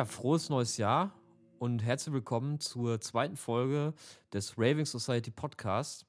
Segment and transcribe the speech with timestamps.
[0.00, 1.12] Ja, frohes neues Jahr
[1.58, 3.92] und herzlich willkommen zur zweiten Folge
[4.32, 6.06] des Raving Society Podcast.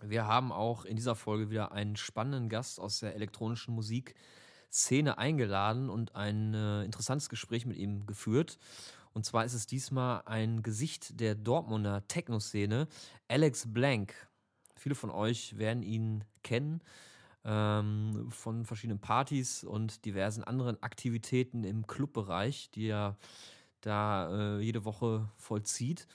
[0.00, 5.90] Wir haben auch in dieser Folge wieder einen spannenden Gast aus der elektronischen Musikszene eingeladen
[5.90, 8.60] und ein äh, interessantes Gespräch mit ihm geführt.
[9.12, 12.86] Und zwar ist es diesmal ein Gesicht der Dortmunder Techno-Szene,
[13.26, 14.14] Alex Blank.
[14.76, 16.80] Viele von euch werden ihn kennen
[17.44, 23.16] ähm, von verschiedenen Partys und diversen anderen Aktivitäten im Clubbereich, die er
[23.80, 26.06] da äh, jede Woche vollzieht.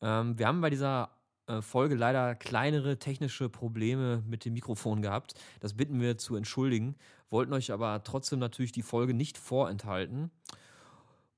[0.00, 1.10] Ähm, wir haben bei dieser
[1.46, 5.34] äh, Folge leider kleinere technische Probleme mit dem Mikrofon gehabt.
[5.60, 6.96] Das bitten wir zu entschuldigen,
[7.30, 10.30] wollten euch aber trotzdem natürlich die Folge nicht vorenthalten.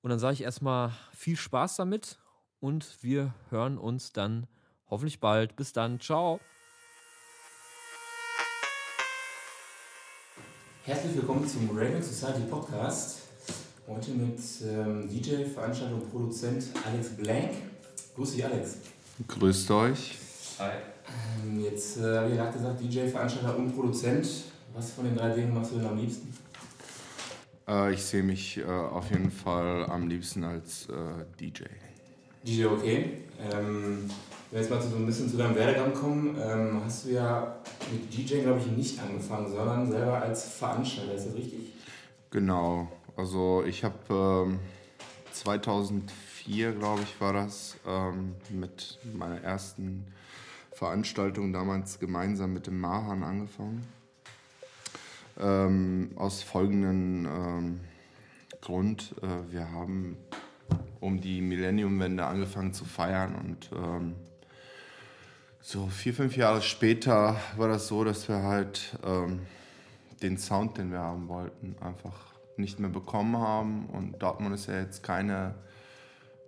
[0.02, 2.18] Und dann sage ich erstmal viel Spaß damit
[2.60, 4.46] und wir hören uns dann
[4.88, 5.57] hoffentlich bald.
[5.57, 6.40] Bis dann, ciao.
[10.87, 13.23] Herzlich willkommen zum Raving Society Podcast.
[13.88, 17.52] Heute mit ähm, DJ, Veranstalter und Produzent Alex Blank.
[18.15, 18.76] Grüß dich, Alex.
[19.26, 20.18] Grüßt euch.
[20.59, 20.73] Hi.
[21.43, 24.29] Ähm, jetzt äh, habe ich gerade gesagt, DJ, Veranstalter und Produzent.
[24.74, 26.37] Was von den drei Dingen machst du denn am liebsten?
[27.66, 31.63] Äh, ich sehe mich äh, auf jeden Fall am liebsten als äh, DJ.
[32.46, 33.23] DJ, okay.
[33.51, 34.10] Ähm,
[34.55, 37.57] wenn wir jetzt mal so ein bisschen zu deinem Werdegang kommen, ähm, hast du ja
[37.91, 41.73] mit DJ, glaube ich, nicht angefangen, sondern selber als Veranstalter, ist das richtig?
[42.30, 42.87] Genau.
[43.16, 44.60] Also ich habe ähm,
[45.32, 50.07] 2004, glaube ich, war das, ähm, mit meiner ersten
[50.71, 53.85] Veranstaltung damals gemeinsam mit dem Mahan angefangen.
[55.37, 57.80] Ähm, aus folgendem ähm,
[58.60, 60.16] Grund, äh, wir haben
[61.01, 64.15] um die Millenniumwende angefangen zu feiern und ähm,
[65.66, 69.47] so vier, fünf Jahre später war das so, dass wir halt ähm,
[70.22, 73.86] den Sound, den wir haben wollten, einfach nicht mehr bekommen haben.
[73.86, 75.54] Und Dortmund ist ja jetzt keine,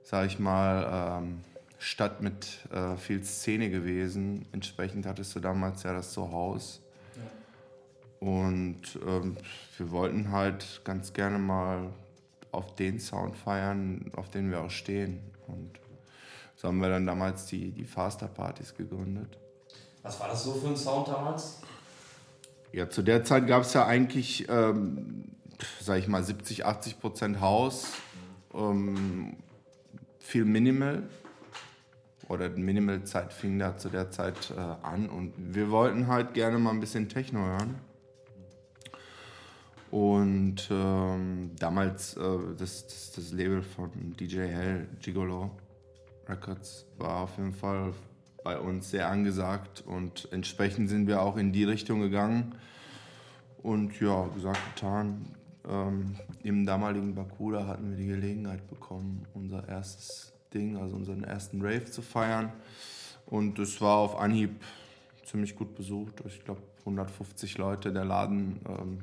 [0.03, 1.41] sag ich mal, ähm,
[1.79, 4.45] Stadt mit äh, viel Szene gewesen.
[4.53, 6.81] Entsprechend hattest du damals ja das Zuhause.
[7.17, 8.29] Ja.
[8.29, 9.39] Und ähm,
[9.79, 11.89] wir wollten halt ganz gerne mal
[12.53, 15.21] auf den Sound feiern, auf den wir auch stehen.
[15.47, 15.71] Und
[16.57, 19.39] so haben wir dann damals die, die Faster-Partys gegründet.
[20.03, 21.59] Was war das so für ein Sound damals?
[22.73, 25.33] Ja, zu der Zeit gab es ja eigentlich, ähm,
[25.81, 27.93] sag ich mal, 70, 80 Prozent Haus,
[28.55, 29.37] ähm,
[30.19, 31.03] viel Minimal.
[32.29, 36.71] Oder Minimal-Zeit fing da zu der Zeit äh, an und wir wollten halt gerne mal
[36.71, 37.77] ein bisschen Techno hören.
[39.93, 42.21] Und ähm, damals äh,
[42.59, 45.53] das, das, das, Label von DJ Hell, Gigolo
[46.29, 47.93] Records, war auf jeden Fall
[48.45, 52.55] bei uns sehr angesagt und entsprechend sind wir auch in die Richtung gegangen.
[53.63, 55.35] Und ja, gesagt, getan.
[55.69, 61.61] Ähm, Im damaligen Bakuda hatten wir die Gelegenheit bekommen, unser erstes Ding, also unseren ersten
[61.61, 62.53] Rave zu feiern.
[63.27, 64.63] Und es war auf Anhieb
[65.25, 66.23] ziemlich gut besucht.
[66.27, 67.93] Ich glaube, 150 Leute.
[67.93, 68.99] Der Laden ähm,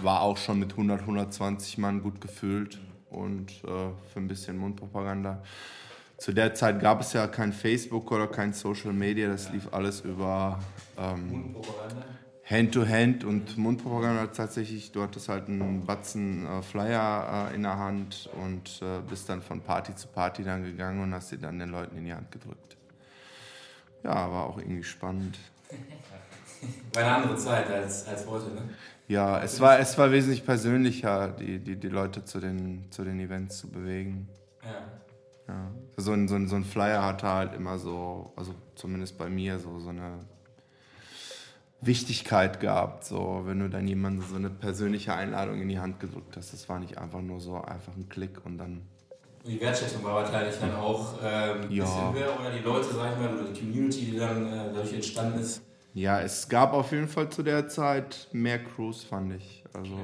[0.00, 2.80] war auch schon mit 100, 120 Mann gut gefüllt
[3.10, 5.42] und äh, für ein bisschen Mundpropaganda.
[6.24, 10.00] Zu der Zeit gab es ja kein Facebook oder kein Social Media, das lief alles
[10.00, 10.58] über
[10.96, 11.54] ähm,
[12.48, 14.90] Hand-to-Hand und Mundpropaganda tatsächlich.
[14.90, 19.42] Du hattest halt einen Batzen äh, Flyer äh, in der Hand und äh, bist dann
[19.42, 22.32] von Party zu Party dann gegangen und hast sie dann den Leuten in die Hand
[22.32, 22.78] gedrückt.
[24.02, 25.38] Ja, war auch irgendwie spannend.
[26.94, 28.62] War eine andere Zeit als, als heute, ne?
[29.08, 33.20] Ja, es war, es war wesentlich persönlicher, die, die, die Leute zu den, zu den
[33.20, 34.26] Events zu bewegen.
[34.62, 35.03] Ja.
[35.48, 35.70] Ja.
[35.96, 39.58] So, ein, so, ein, so ein Flyer hatte halt immer so, also zumindest bei mir,
[39.58, 40.20] so, so eine
[41.80, 43.04] Wichtigkeit gehabt.
[43.04, 46.52] So, wenn du dann jemandem so eine persönliche Einladung in die Hand gedrückt hast.
[46.52, 48.82] Das war nicht einfach nur so einfach ein Klick und dann.
[49.46, 51.84] Die Wertschätzung war wahrscheinlich dann auch ähm, ein ja.
[51.84, 54.94] bisschen höher oder die Leute, sag ich mal, oder die Community, die dann äh, dadurch
[54.94, 55.62] entstanden ist.
[55.92, 59.62] Ja, es gab auf jeden Fall zu der Zeit mehr Crews, fand ich.
[59.74, 59.96] Also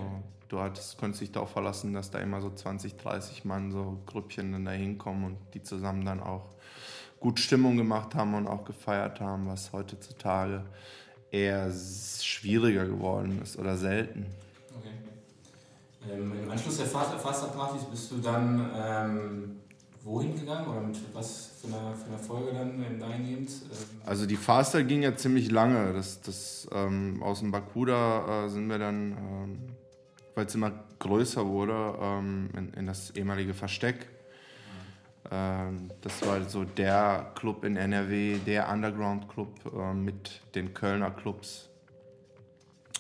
[0.51, 4.53] du hattest, konntest dich darauf verlassen, dass da immer so 20, 30 Mann, so Grüppchen
[4.53, 6.51] dann da hinkommen und die zusammen dann auch
[7.19, 10.65] gut Stimmung gemacht haben und auch gefeiert haben, was heutzutage
[11.31, 14.27] eher schwieriger geworden ist oder selten.
[14.79, 16.13] Okay.
[16.13, 19.61] Ähm, Im Anschluss der Fasterpartys bist du dann ähm,
[20.03, 23.51] wohin gegangen oder mit was für einer, für einer Folge dann dahingehend?
[23.51, 25.93] Ähm also die Faster ging ja ziemlich lange.
[25.93, 29.59] Das, das, ähm, aus dem Bakuda äh, sind wir dann, ähm,
[30.35, 34.07] weil es immer größer wurde, ähm, in, in, das ehemalige Versteck.
[35.31, 35.91] Mhm.
[36.01, 41.69] das war so der Club in NRW, der Underground-Club äh, mit den Kölner Clubs,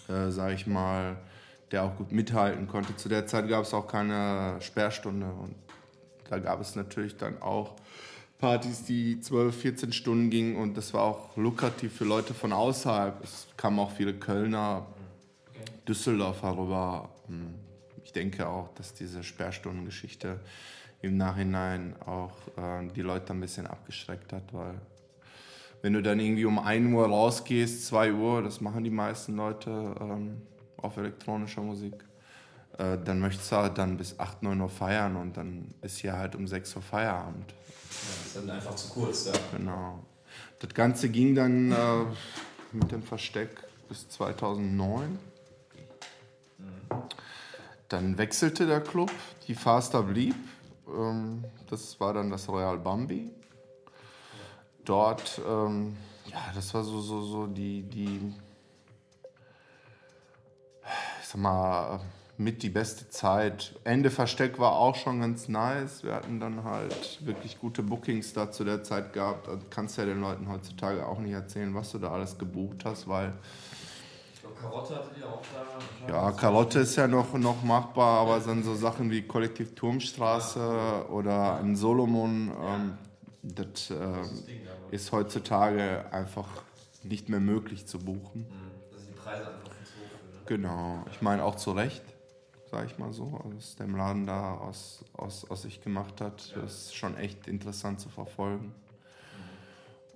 [0.09, 1.17] äh, sage ich mal,
[1.71, 2.97] der auch gut mithalten konnte.
[2.97, 5.55] Zu der Zeit gab es auch keine Sperrstunde und
[6.29, 7.77] da gab es natürlich dann auch
[8.39, 13.23] Partys, die 12, 14 Stunden gingen und das war auch lukrativ für Leute von außerhalb.
[13.23, 14.87] Es kamen auch viele Kölner,
[15.49, 15.71] okay.
[15.87, 17.11] Düsseldorfer rüber.
[18.05, 20.41] Ich denke auch, dass diese Sperrstundengeschichte
[21.03, 24.81] im Nachhinein auch äh, die Leute ein bisschen abgeschreckt hat, weil
[25.83, 29.71] wenn du dann irgendwie um 1 Uhr rausgehst, 2 Uhr, das machen die meisten Leute
[30.01, 30.43] ähm,
[30.77, 32.05] auf elektronischer Musik,
[32.79, 36.17] äh, dann möchtest du halt dann bis 8, 9 Uhr feiern und dann ist hier
[36.17, 37.51] halt um 6 Uhr Feierabend.
[37.51, 39.33] Ja, ist dann einfach zu kurz, ja.
[39.57, 40.05] Genau.
[40.59, 41.77] Das Ganze ging dann äh,
[42.73, 43.51] mit dem Versteck
[43.89, 45.19] bis 2009.
[47.91, 49.11] Dann wechselte der Club,
[49.49, 50.37] die Faster blieb.
[50.89, 53.31] Ähm, das war dann das Royal Bambi.
[54.85, 55.97] Dort, ähm,
[56.27, 58.33] ja, das war so, so, so die, die,
[61.21, 62.01] ich sag mal,
[62.39, 63.75] mit die beste Zeit.
[63.83, 66.05] Ende Versteck war auch schon ganz nice.
[66.05, 69.49] Wir hatten dann halt wirklich gute Bookings da zu der Zeit gehabt.
[69.49, 73.09] Also kannst ja den Leuten heutzutage auch nicht erzählen, was du da alles gebucht hast,
[73.09, 73.33] weil.
[74.61, 75.43] Karotte hattet ihr auch
[76.07, 76.13] da?
[76.13, 81.07] Ja, Karotte ist ja noch, noch machbar, aber dann so Sachen wie Kollektiv Turmstraße ja.
[81.07, 82.75] oder ein Solomon, ja.
[82.75, 82.99] ähm,
[83.43, 84.05] das, äh,
[84.91, 86.49] ist heutzutage einfach
[87.03, 88.43] nicht mehr möglich zu buchen.
[88.43, 88.71] Mhm.
[88.91, 90.35] Das sind die Preise einfach zu hoch.
[90.35, 90.41] Ne?
[90.47, 92.03] Genau, ich meine auch zu Recht
[92.71, 96.55] sage ich mal so, was der Laden da aus, aus, aus sich gemacht hat.
[96.57, 98.73] Das ist schon echt interessant zu verfolgen.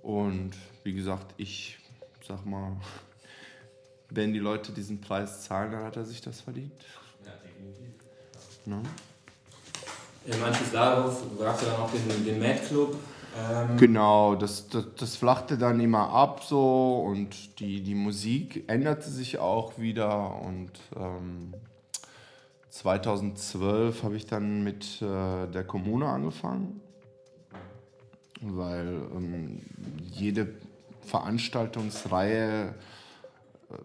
[0.01, 0.53] Und
[0.83, 1.79] wie gesagt, ich
[2.25, 2.77] sag mal,
[4.09, 6.73] wenn die Leute diesen Preis zahlen, dann hat er sich das verdient.
[7.25, 7.93] Ja, definitiv.
[8.65, 8.81] Ne?
[10.25, 12.95] Im Anschluss darauf gab es dann auch den, den Mad Club.
[13.37, 19.09] Ähm genau, das, das, das, flachte dann immer ab so und die, die Musik änderte
[19.09, 21.53] sich auch wieder und ähm,
[22.69, 26.81] 2012 habe ich dann mit äh, der Kommune angefangen,
[28.41, 29.61] weil ähm,
[30.01, 30.47] jede
[31.01, 32.73] Veranstaltungsreihe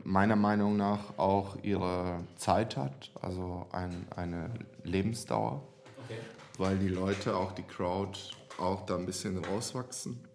[0.05, 4.51] meiner Meinung nach auch ihre Zeit hat, also ein, eine
[4.85, 5.63] Lebensdauer,
[6.05, 6.19] okay.
[6.59, 8.19] weil die Leute, auch die Crowd,
[8.59, 10.27] auch da ein bisschen rauswachsen.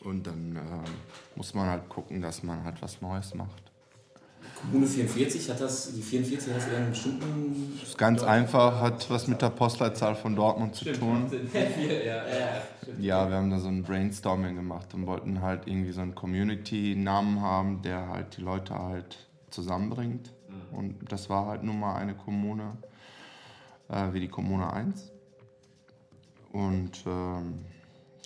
[0.00, 0.88] Und dann äh,
[1.36, 3.71] muss man halt gucken, dass man halt was Neues macht.
[4.62, 7.78] Kommune 44, hat das, die 44 hat einen bestimmten.
[7.80, 11.30] Das ist ganz einfach, hat was mit der Postleitzahl von Dortmund zu tun.
[12.98, 17.40] Ja, wir haben da so ein Brainstorming gemacht und wollten halt irgendwie so einen Community-Namen
[17.40, 20.32] haben, der halt die Leute halt zusammenbringt.
[20.48, 20.78] Mhm.
[20.78, 22.76] Und das war halt nun mal eine Kommune
[23.88, 25.12] äh, wie die Kommune 1.
[26.52, 27.64] Und ähm,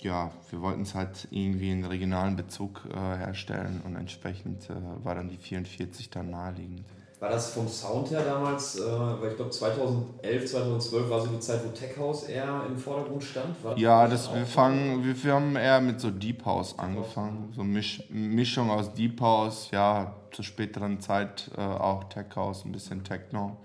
[0.01, 4.73] ja, wir wollten es halt irgendwie einen regionalen Bezug äh, herstellen und entsprechend äh,
[5.03, 6.85] war dann die 44 dann naheliegend.
[7.19, 11.39] War das vom Sound her damals, äh, weil ich glaube 2011, 2012 war so die
[11.39, 13.55] Zeit, wo Tech House eher im Vordergrund stand?
[13.75, 17.51] ja, das, wir, fangen, wir, wir haben eher mit so Deep House angefangen.
[17.55, 22.71] So Misch, Mischung aus Deep House, ja, zur späteren Zeit äh, auch Tech House, ein
[22.71, 23.57] bisschen Techno.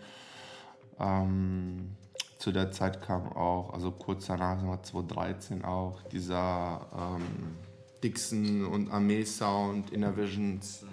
[0.99, 1.95] Ähm,
[2.43, 7.57] zu der Zeit kam auch, also kurz danach, 2013 auch, dieser ähm,
[8.03, 10.85] Dixon und Armee Sound, Innervisions.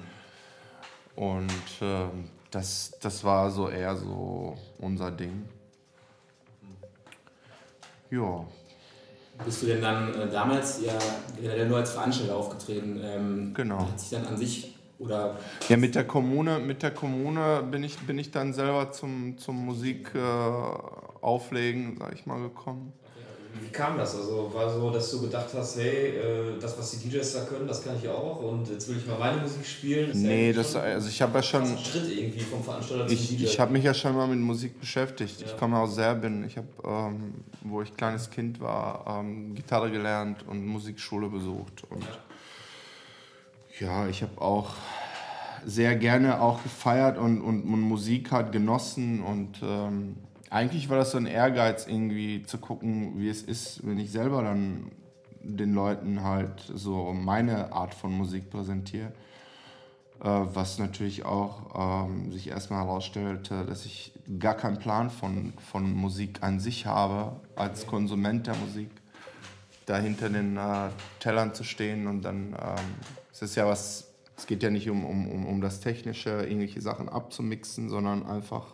[1.16, 1.50] Und
[1.82, 2.06] äh,
[2.52, 5.50] das, das war so eher so unser Ding.
[8.12, 8.46] Ja.
[9.44, 11.00] Bist du denn dann äh, damals ja
[11.36, 13.02] generell nur als Veranstalter aufgetreten?
[13.04, 13.88] Ähm, genau.
[13.88, 17.98] Hat sich dann an sich oder ja, mit der Kommune, mit der Kommune bin ich,
[18.00, 20.20] bin ich dann selber zum, zum Musik äh,
[21.22, 22.94] auflegen, sag ich mal, gekommen.
[23.62, 24.16] Wie kam das?
[24.16, 27.68] Also war so, dass du gedacht hast, hey, äh, das, was die DJs da können,
[27.68, 30.10] das kann ich auch und jetzt will ich mal meine Musik spielen?
[30.10, 31.64] Das nee, das, also ich habe ja schon...
[31.64, 33.44] Ein Schritt irgendwie vom Veranstalter ich, zum DJ.
[33.46, 35.42] Ich habe mich ja schon mal mit Musik beschäftigt.
[35.42, 35.48] Ja.
[35.48, 36.46] Ich komme aus Serbien.
[36.46, 37.34] Ich habe, ähm,
[37.64, 41.84] wo ich kleines Kind war, ähm, Gitarre gelernt und Musikschule besucht.
[41.90, 42.18] Und ja
[43.80, 44.72] ja, ich habe auch
[45.66, 50.18] sehr gerne auch gefeiert und, und, und Musik hat genossen und ähm,
[50.50, 54.44] eigentlich war das so ein Ehrgeiz irgendwie zu gucken, wie es ist, wenn ich selber
[54.44, 54.92] dann
[55.42, 59.12] den Leuten halt so meine Art von Musik präsentiere.
[60.22, 65.94] Äh, was natürlich auch ähm, sich erstmal herausstellte, dass ich gar keinen Plan von, von
[65.94, 68.90] Musik an sich habe, als Konsument der Musik,
[69.86, 70.90] da hinter den äh,
[71.22, 72.96] Tellern zu stehen und dann ähm,
[73.32, 77.08] es ist ja was, es geht ja nicht um, um, um das Technische, irgendwelche Sachen
[77.08, 78.66] abzumixen, sondern einfach,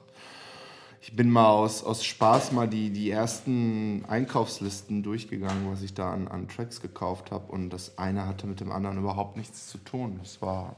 [1.05, 6.11] ich bin mal aus, aus Spaß mal die, die ersten Einkaufslisten durchgegangen, was ich da
[6.11, 9.77] an, an Tracks gekauft habe und das eine hatte mit dem anderen überhaupt nichts zu
[9.77, 10.19] tun.
[10.23, 10.77] Es war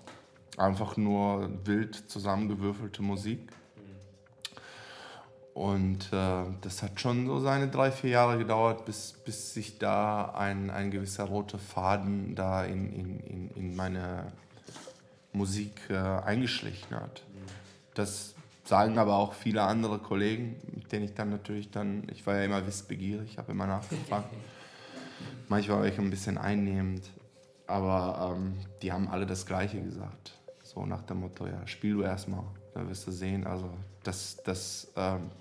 [0.57, 3.39] einfach nur wild zusammengewürfelte Musik.
[5.53, 10.33] Und äh, das hat schon so seine drei, vier Jahre gedauert, bis, bis sich da
[10.35, 14.33] ein, ein gewisser roter Faden da in, in, in, in meine
[15.31, 17.23] Musik äh, eingeschlichen hat.
[17.93, 18.35] Das
[18.67, 22.43] sagen aber auch viele andere Kollegen, mit denen ich dann natürlich dann, ich war ja
[22.43, 24.29] immer wissbegierig, habe immer nachgefragt.
[25.47, 27.09] Manchmal war ich ein bisschen einnehmend,
[27.65, 30.33] aber ähm, die haben alle das Gleiche gesagt.
[30.63, 32.43] So nach dem Motto, ja, spiel du erstmal,
[32.73, 33.47] da wirst du sehen.
[33.47, 33.69] Also
[34.03, 35.31] das, das ähm,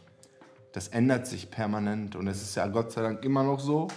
[0.76, 3.88] das ändert sich permanent und es ist ja Gott sei Dank immer noch so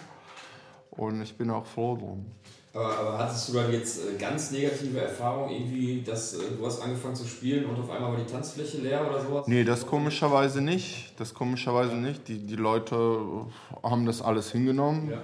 [0.92, 2.26] und ich bin auch froh drum.
[2.72, 6.82] Aber, aber hattest du dann jetzt äh, ganz negative Erfahrungen, irgendwie, dass äh, du hast
[6.82, 9.48] angefangen zu spielen und auf einmal war die Tanzfläche leer oder sowas?
[9.48, 11.20] Nee, das komischerweise nicht.
[11.20, 11.98] Das komischerweise ja.
[11.98, 12.28] nicht.
[12.28, 13.48] Die, die Leute
[13.82, 15.10] haben das alles hingenommen.
[15.10, 15.24] Ja.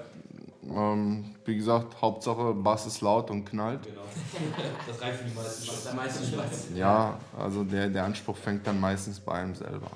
[0.68, 3.84] Ähm, wie gesagt, Hauptsache Bass ist laut und knallt.
[3.84, 4.02] Genau.
[4.88, 5.96] Das reicht für die meisten.
[5.96, 6.68] meisten Spaß.
[6.75, 9.92] Ja, also der, der Anspruch fängt dann meistens bei einem selber.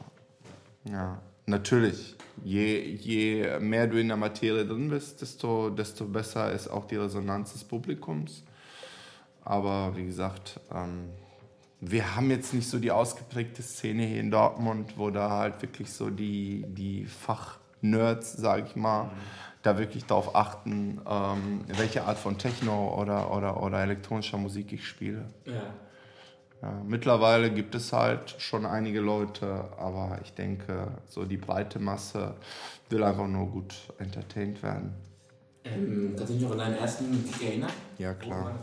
[0.84, 1.20] Ja.
[1.50, 6.86] Natürlich, je, je mehr du in der Materie drin bist, desto, desto besser ist auch
[6.86, 8.44] die Resonanz des Publikums.
[9.44, 11.10] Aber wie gesagt, ähm,
[11.82, 15.92] wir haben jetzt nicht so die ausgeprägte Szene hier in Dortmund, wo da halt wirklich
[15.92, 19.10] so die, die Fachnerds, sage ich mal, mhm.
[19.64, 24.88] da wirklich darauf achten, ähm, welche Art von Techno oder, oder, oder elektronischer Musik ich
[24.88, 25.26] spiele.
[25.46, 25.74] Ja.
[26.62, 32.36] Ja, mittlerweile gibt es halt schon einige Leute, aber ich denke, so die breite Masse
[32.90, 34.94] will einfach nur gut entertained werden.
[35.64, 37.72] Ähm, kannst du dich noch an deinen ersten Kick erinnern?
[37.98, 38.56] Ja, klar.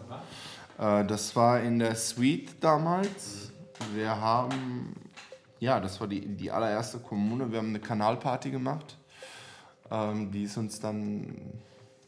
[0.79, 3.51] Äh, das war in der Suite damals.
[3.95, 4.95] Wir haben,
[5.59, 7.51] ja, das war die, die allererste Kommune.
[7.51, 8.99] Wir haben eine Kanalparty gemacht.
[9.91, 11.35] Ähm, die ist uns dann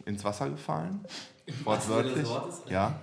[0.05, 1.05] ins Wasser gefallen.
[1.65, 2.29] Wortwörtlich.
[2.69, 3.01] Ja.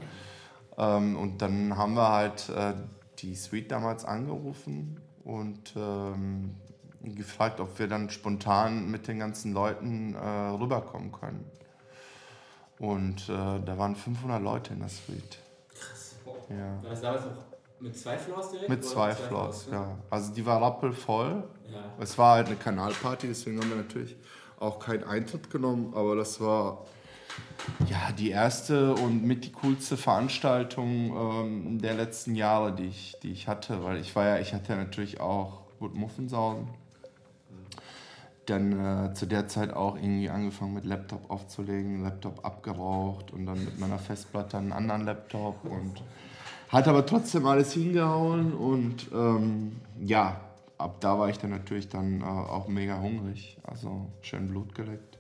[0.78, 2.74] Ähm, und dann haben wir halt äh,
[3.20, 6.56] die Suite damals angerufen und ähm,
[7.02, 11.46] gefragt, ob wir dann spontan mit den ganzen Leuten äh, rüberkommen können.
[12.80, 15.40] Und äh, da waren 500 Leute in der Suite.
[15.74, 16.16] Krass.
[16.50, 16.84] Ja.
[16.84, 18.70] War das damals noch mit zwei Floors direkt?
[18.70, 19.98] Mit zwei, zwei Floors, Floors, ja.
[20.10, 21.44] Also die war rappelvoll.
[21.72, 21.84] Ja.
[22.00, 24.16] Es war halt eine Kanalparty, deswegen haben wir natürlich
[24.60, 26.86] auch keinen Eintritt genommen, aber das war
[27.90, 33.32] ja, die erste und mit die coolste Veranstaltung ähm, der letzten Jahre, die ich, die
[33.32, 36.68] ich hatte, weil ich war ja, ich hatte ja natürlich auch gut Muffensausen.
[38.46, 43.64] Dann äh, zu der Zeit auch irgendwie angefangen mit Laptop aufzulegen, Laptop abgeraucht und dann
[43.66, 46.04] mit meiner Festplatte einen anderen Laptop und
[46.70, 50.42] hat aber trotzdem alles hingehauen und ähm, ja,
[50.78, 55.15] ab da war ich dann natürlich dann äh, auch mega hungrig, also schön Blut geleckt.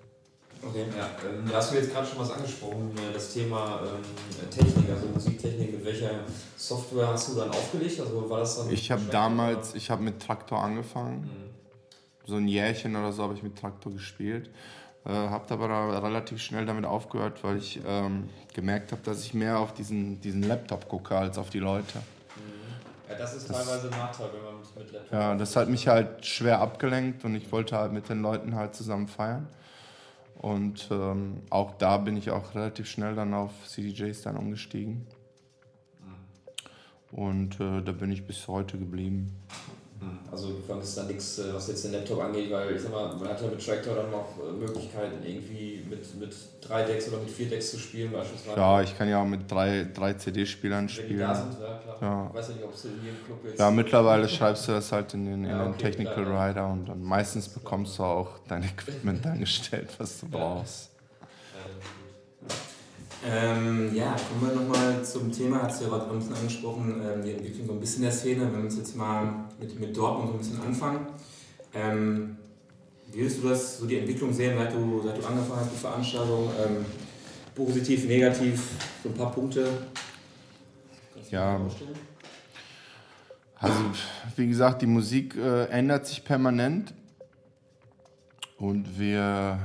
[0.68, 1.10] Okay, ja.
[1.30, 5.08] Ähm, da hast du jetzt gerade schon was angesprochen, äh, das Thema ähm, Technik, also
[5.08, 5.72] Musiktechnik.
[5.74, 6.10] Mit welcher
[6.58, 8.00] Software hast du dann aufgelegt?
[8.00, 9.78] Also war das dann ich habe damals, oder?
[9.78, 11.22] ich habe mit Traktor angefangen.
[11.22, 12.28] Mhm.
[12.28, 14.50] So ein Jährchen oder so habe ich mit Traktor gespielt.
[15.06, 19.60] Äh, habe aber relativ schnell damit aufgehört, weil ich ähm, gemerkt habe, dass ich mehr
[19.60, 22.00] auf diesen, diesen Laptop gucke als auf die Leute.
[22.00, 23.12] Mhm.
[23.12, 25.14] Ja, das ist das, teilweise ein Nachteil, wenn man mit Laptop.
[25.14, 28.74] Ja, das hat mich halt schwer abgelenkt und ich wollte halt mit den Leuten halt
[28.74, 29.48] zusammen feiern.
[30.46, 35.08] Und ähm, auch da bin ich auch relativ schnell dann auf CDJs dann umgestiegen.
[37.12, 37.18] Mhm.
[37.18, 39.42] Und äh, da bin ich bis heute geblieben.
[40.06, 40.20] Mhm.
[40.32, 43.16] Also du ist da nichts, äh, was jetzt den Laptop angeht, weil ich sag mal,
[43.16, 47.20] man hat ja mit Tractor dann noch äh, Möglichkeiten, irgendwie mit, mit drei Decks oder
[47.20, 48.60] mit vier Decks zu spielen beispielsweise.
[48.60, 51.28] Ja, ich kann ja auch mit drei, drei CD-Spielern spielen.
[51.28, 51.98] Da sind, ja klar.
[52.02, 52.28] Ja.
[52.30, 53.60] Ich weiß ja nicht, ob es in jedem Club jetzt...
[53.60, 56.68] Ja, mittlerweile schreibst du das halt in den, in ja, okay, den Technical klar, Rider
[56.68, 60.95] und dann meistens bekommst du auch dein Equipment eingestellt, was du brauchst.
[63.28, 67.24] Ähm, ja, kommen wir nochmal zum Thema, hast du ja gerade ein bisschen angesprochen, ähm,
[67.24, 68.42] die Entwicklung so ein bisschen der Szene.
[68.42, 71.08] Wenn wir uns jetzt mal mit, mit Dortmund so ein bisschen anfangen.
[71.74, 72.38] Ähm,
[73.12, 75.78] wie würdest du das, so die Entwicklung sehen, seit du, seit du angefangen hast, die
[75.78, 76.50] Veranstaltung?
[76.64, 76.86] Ähm,
[77.56, 78.62] positiv, negativ,
[79.02, 79.68] so ein paar Punkte?
[81.32, 81.60] Ja.
[83.58, 83.80] Also,
[84.36, 86.94] wie gesagt, die Musik äh, ändert sich permanent
[88.58, 89.60] und wir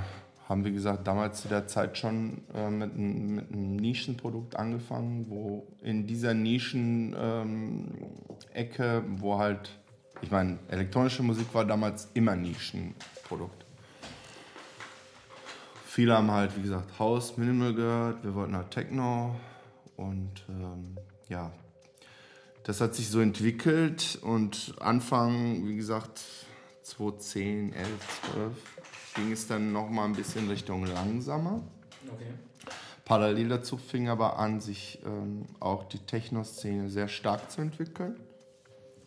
[0.50, 5.68] haben, wie gesagt, damals zu der Zeit schon äh, mit, mit, einem Nischenprodukt angefangen, wo
[5.80, 7.14] in dieser Nischen-Ecke,
[8.82, 9.78] ähm, wo halt,
[10.22, 13.64] ich meine, elektronische Musik war damals immer Nischenprodukt.
[15.86, 19.36] Viele haben halt, wie gesagt, House, Minimal gehört, wir wollten halt Techno
[19.96, 20.96] und ähm,
[21.28, 21.52] ja,
[22.64, 26.22] das hat sich so entwickelt und Anfang, wie gesagt,
[26.82, 27.88] 2010, 11,
[28.34, 28.79] 12
[29.14, 31.62] ging es dann noch mal ein bisschen Richtung langsamer.
[32.06, 32.32] Okay.
[33.04, 38.16] Parallel dazu fing aber an, sich ähm, auch die Techno-Szene sehr stark zu entwickeln.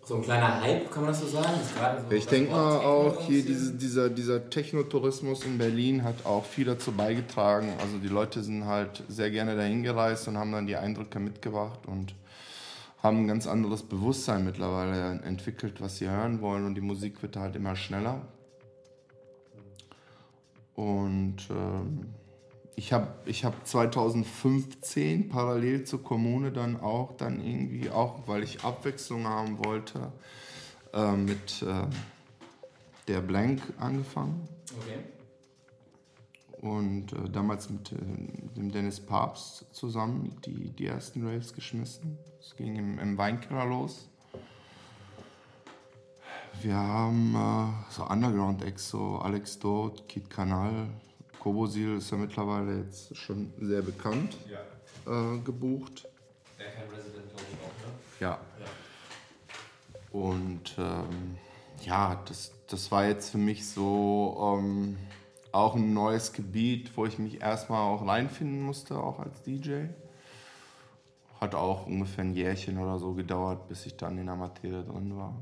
[0.05, 1.53] So ein kleiner Hype, kann man das so sagen?
[2.09, 6.65] So ich denke mal auch hier diese, dieser, dieser Techno-Tourismus in Berlin hat auch viel
[6.65, 7.71] dazu beigetragen.
[7.79, 11.79] Also die Leute sind halt sehr gerne dahin gereist und haben dann die Eindrücke mitgebracht
[11.87, 12.13] und
[13.01, 17.37] haben ein ganz anderes Bewusstsein mittlerweile entwickelt, was sie hören wollen und die Musik wird
[17.37, 18.23] halt immer schneller.
[20.75, 22.13] Und ähm,
[22.75, 28.63] ich habe ich hab 2015 parallel zur Kommune dann auch, dann irgendwie auch, weil ich
[28.63, 30.11] Abwechslung haben wollte,
[30.93, 31.87] äh, mit äh,
[33.07, 34.47] der Blank angefangen.
[34.81, 34.99] Okay.
[36.61, 37.95] Und äh, damals mit äh,
[38.55, 42.17] dem Dennis Papst zusammen die, die ersten Raves geschmissen.
[42.39, 44.09] Es ging im, im Weinkeller los.
[46.63, 50.87] Wir haben äh, so Underground-Acts, so Alex Dodd, Kid Kanal,
[51.41, 54.59] Kobosil ist ja mittlerweile jetzt schon sehr bekannt ja.
[55.11, 56.07] äh, gebucht.
[56.57, 57.93] Bergheim Resident, glaube ich auch, ne?
[58.21, 58.39] Ja.
[58.61, 60.17] ja.
[60.17, 61.37] Und ähm,
[61.81, 64.97] ja, das, das war jetzt für mich so ähm,
[65.51, 69.87] auch ein neues Gebiet, wo ich mich erstmal auch reinfinden musste, auch als DJ.
[71.41, 75.17] Hat auch ungefähr ein Jährchen oder so gedauert, bis ich dann in der Materie drin
[75.17, 75.35] war.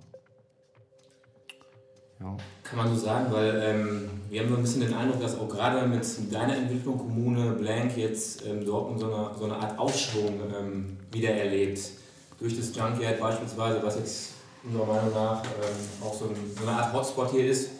[2.21, 2.37] Ja.
[2.63, 5.49] Kann man so sagen, weil ähm, wir haben so ein bisschen den Eindruck, dass auch
[5.49, 10.39] gerade mit deiner Entwicklung Kommune Blank jetzt ähm, Dortmund so eine, so eine Art Aufschwung
[10.57, 11.79] ähm, wieder erlebt.
[12.39, 16.77] Durch das Junkyard beispielsweise, was jetzt unserer Meinung nach ähm, auch so, ein, so, eine
[16.77, 17.71] Art Hotspot hier ist,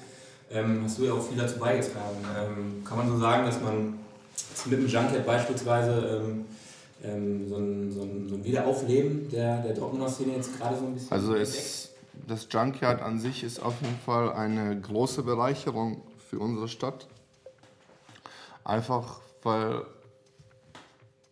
[0.51, 2.17] ähm, hast du ja auch viel dazu beigetragen.
[2.37, 3.99] Ähm, kann man so sagen, dass man
[4.65, 6.21] mit dem Junkyard beispielsweise
[7.49, 10.93] so ein, so, ein, so, ein, Wiederaufleben der, der Dortmunder Szene jetzt gerade so ein
[10.93, 16.39] bisschen Also es das Junkyard an sich ist auf jeden Fall eine große Bereicherung für
[16.39, 17.07] unsere Stadt.
[18.63, 19.83] Einfach weil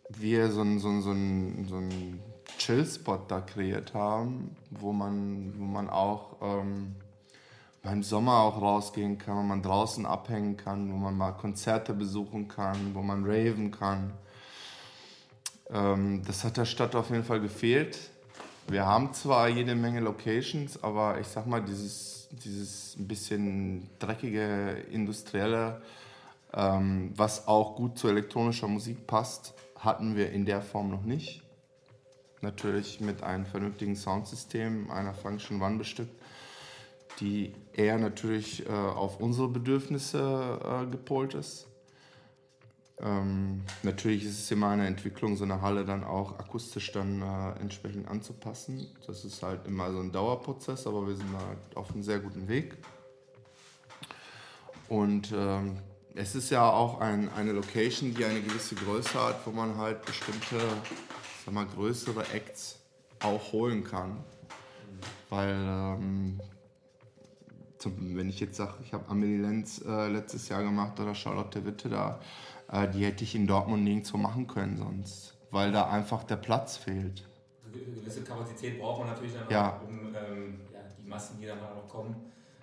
[0.08, 2.20] wir so einen, so so einen, so einen
[2.58, 6.96] Chill-Spot da kreiert haben, wo man, wo man auch ähm,
[7.82, 12.48] beim Sommer auch rausgehen kann, wo man draußen abhängen kann, wo man mal Konzerte besuchen
[12.48, 14.12] kann, wo man raven kann.
[15.70, 18.10] Ähm, das hat der Stadt auf jeden Fall gefehlt.
[18.70, 24.76] Wir haben zwar jede Menge Locations, aber ich sag mal, dieses, dieses ein bisschen dreckige,
[24.92, 25.82] industrielle,
[26.54, 31.42] ähm, was auch gut zu elektronischer Musik passt, hatten wir in der Form noch nicht.
[32.42, 36.14] Natürlich mit einem vernünftigen Soundsystem, einer Function One bestückt,
[37.18, 41.66] die eher natürlich äh, auf unsere Bedürfnisse äh, gepolt ist.
[43.02, 47.60] Ähm, natürlich ist es immer eine Entwicklung, so eine Halle dann auch akustisch dann äh,
[47.60, 48.88] entsprechend anzupassen.
[49.06, 52.46] Das ist halt immer so ein Dauerprozess, aber wir sind halt auf einem sehr guten
[52.48, 52.76] Weg.
[54.88, 55.78] Und ähm,
[56.14, 60.04] es ist ja auch ein, eine Location, die eine gewisse Größe hat, wo man halt
[60.04, 60.58] bestimmte,
[61.44, 62.80] sag mal, größere Acts
[63.20, 64.22] auch holen kann.
[65.30, 66.40] Weil, ähm,
[67.78, 71.64] zum, wenn ich jetzt sage, ich habe Amelie Lenz äh, letztes Jahr gemacht oder Charlotte
[71.64, 72.20] Witte da,
[72.72, 77.24] die hätte ich in Dortmund nirgendwo machen können sonst, weil da einfach der Platz fehlt.
[77.72, 79.76] Eine gewisse Kapazität braucht man natürlich dann ja.
[79.76, 82.14] auch, um ähm, ja, die Massen, die dann auch kommen,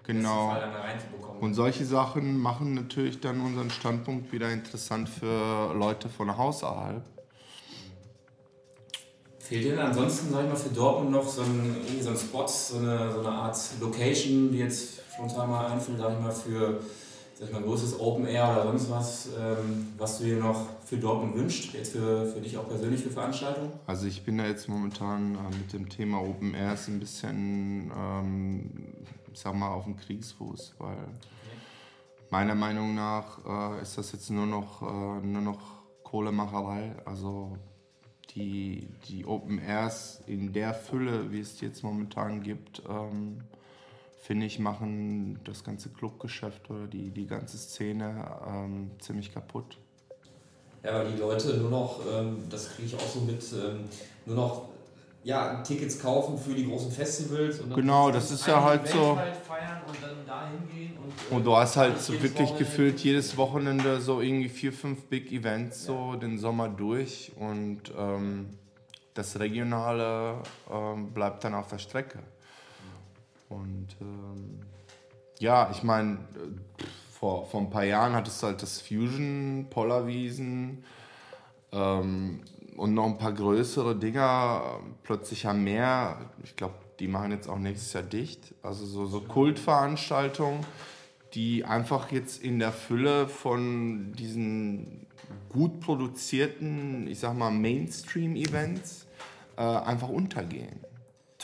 [0.04, 0.54] genau.
[0.54, 1.42] dann reinzubekommen.
[1.42, 7.04] Und solche Sachen machen natürlich dann unseren Standpunkt wieder interessant für Leute von außerhalb.
[9.40, 12.46] Fehlt dir denn ansonsten, sag ich mal, für Dortmund noch so ein, so ein Spot,
[12.48, 16.82] so eine, so eine Art Location, die jetzt spontan mal einfällt, sag ich mal, für
[17.40, 21.36] sag mal, großes Open Air oder sonst was, ähm, was du dir noch für Dortmund
[21.36, 23.72] wünschst, jetzt für, für dich auch persönlich für Veranstaltungen?
[23.86, 28.72] Also ich bin da jetzt momentan äh, mit dem Thema Open Air ein bisschen, ähm,
[29.34, 30.98] sag mal, auf dem Kriegsfuß, weil
[32.32, 35.60] meiner Meinung nach äh, ist das jetzt nur noch, äh, nur noch
[36.04, 36.96] Kohlemacherei.
[37.06, 37.58] Also
[38.34, 43.42] die, die Open Airs in der Fülle, wie es jetzt momentan gibt, ähm,
[44.46, 49.78] ich, machen das ganze Clubgeschäft oder die, die ganze Szene ähm, ziemlich kaputt.
[50.84, 53.86] Ja, weil die Leute nur noch, ähm, das kriege ich auch so mit, ähm,
[54.26, 54.70] nur noch
[55.24, 57.60] ja, Tickets kaufen für die großen Festivals.
[57.60, 59.12] Und genau, das ist ja halt so.
[59.12, 63.36] und dann da hingehen und, äh, und du hast halt so wirklich Wochenende gefühlt jedes
[63.38, 66.20] Wochenende so irgendwie vier, fünf Big Events so ja.
[66.20, 68.50] den Sommer durch und ähm,
[69.14, 72.20] das Regionale ähm, bleibt dann auf der Strecke.
[73.50, 74.60] Und ähm,
[75.40, 76.20] ja, ich meine,
[77.12, 80.84] vor, vor ein paar Jahren hattest du halt das Fusion, Pollerwiesen
[81.72, 82.42] ähm,
[82.76, 84.80] und noch ein paar größere Dinger.
[85.04, 88.54] Plötzlich haben mehr, ich glaube, die machen jetzt auch nächstes Jahr dicht.
[88.62, 90.66] Also so, so Kultveranstaltungen,
[91.34, 95.08] die einfach jetzt in der Fülle von diesen
[95.50, 99.08] gut produzierten, ich sag mal, Mainstream-Events
[99.58, 100.80] äh, einfach untergehen.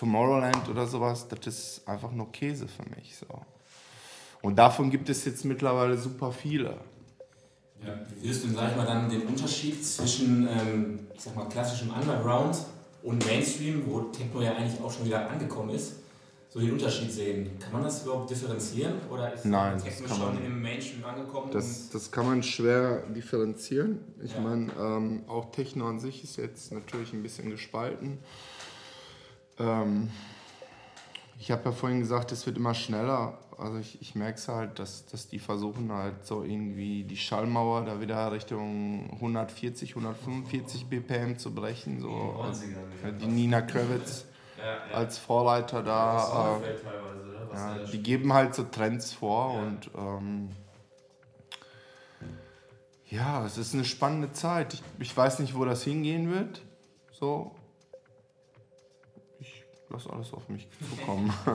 [0.04, 3.16] Tomorrowland oder sowas, das ist einfach nur Käse für mich.
[3.16, 3.26] So.
[4.42, 6.72] Und davon gibt es jetzt mittlerweile super viele.
[7.82, 11.48] Ja, wie würdest du, sag ich mal, dann den Unterschied zwischen, ähm, ich sag mal,
[11.48, 12.58] klassischem Underground
[13.02, 15.94] und Mainstream, wo Techno ja eigentlich auch schon wieder angekommen ist,
[16.50, 17.58] so den Unterschied sehen?
[17.60, 21.50] Kann man das überhaupt differenzieren oder ist Nein, Techno das schon man, im Mainstream angekommen?
[21.52, 24.00] Das, das kann man schwer differenzieren.
[24.22, 24.42] Ich Ja.
[24.42, 28.20] meine, ähm, auch Techno an sich ist jetzt natürlich ein bisschen gespalten.
[29.60, 30.10] Ähm,
[31.40, 33.38] ich habe ja vorhin gesagt, es wird immer schneller.
[33.58, 37.86] Also ich, ich merke es halt, dass, dass die versuchen halt so irgendwie die Schallmauer
[37.86, 42.00] da wieder Richtung 140, 145 BPM zu brechen.
[42.02, 42.10] So
[43.04, 44.26] äh, die Nina Kravitz
[44.94, 46.60] als Vorreiter da.
[46.60, 49.62] Äh, ja, die geben halt so Trends vor Ja.
[49.62, 50.50] und ähm,
[53.10, 54.74] ja, es ist eine spannende Zeit.
[54.74, 56.64] Ich, ich weiß nicht, wo das hingehen wird.
[57.12, 57.54] So.
[59.94, 61.32] Ich lasse alles auf mich zukommen.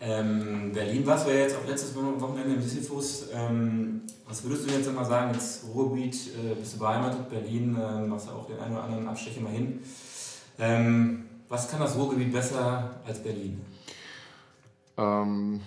[0.00, 3.30] Ähm, Berlin warst du ja jetzt auch letztes Wochenende im Sisyphus.
[3.32, 5.34] Ähm, was würdest du jetzt einmal sagen?
[5.34, 9.08] Jetzt Ruhrgebiet, äh, bist du beheimatet, Berlin, äh, machst du auch den einen oder anderen
[9.08, 9.82] Abstecher mal hin.
[10.60, 13.60] Ähm, was kann das Ruhrgebiet besser als Berlin?
[14.98, 15.62] ähm,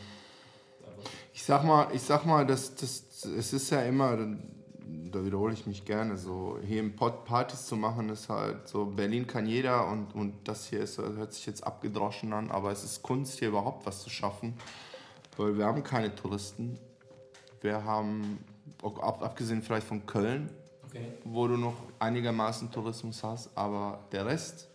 [1.34, 4.18] ich sag mal, ich sag mal, das, das, es ist ja immer,
[5.12, 8.86] da wiederhole ich mich gerne, so hier im Pod Partys zu machen, ist halt so,
[8.86, 12.84] Berlin kann jeder und, und das hier ist, hört sich jetzt abgedroschen an, aber es
[12.84, 14.56] ist Kunst, hier überhaupt was zu schaffen,
[15.38, 16.78] weil wir haben keine Touristen.
[17.62, 18.40] Wir haben,
[18.82, 20.50] abgesehen vielleicht von Köln,
[20.88, 21.14] Okay.
[21.24, 24.68] wo du noch einigermaßen Tourismus hast, aber der Rest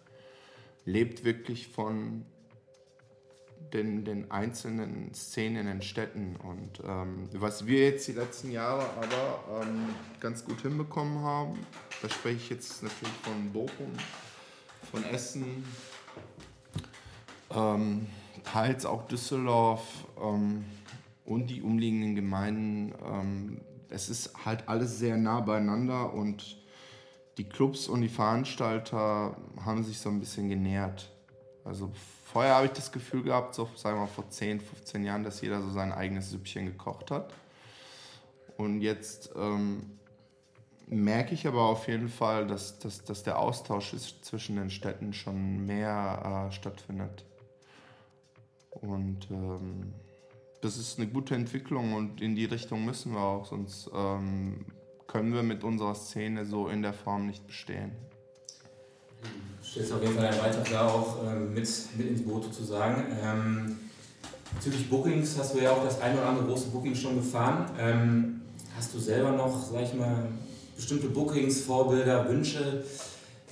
[0.87, 2.25] lebt wirklich von
[3.73, 6.37] den, den einzelnen Szenen in den Städten.
[6.37, 9.89] Und ähm, was wir jetzt die letzten Jahre aber ähm,
[10.21, 11.59] ganz gut hinbekommen haben,
[12.03, 13.93] da spreche ich jetzt natürlich von Bochum,
[14.91, 15.65] von Essen,
[17.51, 18.07] ähm,
[18.45, 19.83] teils auch Düsseldorf
[20.23, 20.65] ähm,
[21.25, 22.95] und die umliegenden Gemeinden.
[23.05, 26.59] Ähm, es ist halt alles sehr nah beieinander und
[27.39, 31.13] die Clubs und die Veranstalter haben sich so ein bisschen genähert.
[31.65, 31.91] Also
[32.37, 35.41] vorher habe ich das Gefühl gehabt, so sagen wir mal vor 10, 15 Jahren, dass
[35.41, 37.33] jeder so sein eigenes Süppchen gekocht hat.
[38.59, 39.99] Und jetzt ähm,
[40.87, 45.15] merke ich aber auf jeden Fall, dass, dass, dass der Austausch ist zwischen den Städten
[45.15, 47.25] schon mehr äh, stattfindet.
[48.69, 49.95] Und ähm,
[50.61, 54.67] das ist eine gute Entwicklung und in die Richtung müssen wir auch, sonst ähm,
[55.07, 57.93] können wir mit unserer Szene so in der Form nicht bestehen.
[59.23, 63.05] Du stellst auf jeden Fall einen Beitrag da auch ähm, mit, mit ins Boot sozusagen.
[63.23, 63.79] Ähm,
[64.55, 67.71] bezüglich Bookings hast du ja auch das ein oder andere große Booking schon gefahren.
[67.79, 68.41] Ähm,
[68.77, 70.29] hast du selber noch, sag ich mal,
[70.75, 72.85] bestimmte Bookings, Vorbilder, Wünsche,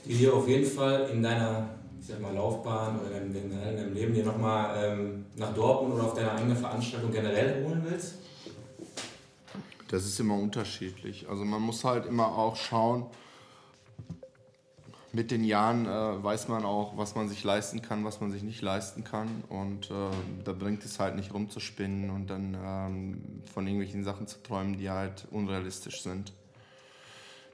[0.04, 1.68] die dir auf jeden Fall in deiner
[2.04, 5.94] ich sag mal, Laufbahn oder in deinem, in deinem Leben dir nochmal ähm, nach Dortmund
[5.94, 8.16] oder auf deine eigene Veranstaltung generell holen willst?
[9.88, 11.26] Das ist immer unterschiedlich.
[11.30, 13.06] Also man muss halt immer auch schauen,
[15.14, 18.42] mit den Jahren äh, weiß man auch, was man sich leisten kann, was man sich
[18.42, 19.44] nicht leisten kann.
[19.48, 20.10] Und äh,
[20.44, 24.90] da bringt es halt nicht rumzuspinnen und dann ähm, von irgendwelchen Sachen zu träumen, die
[24.90, 26.32] halt unrealistisch sind.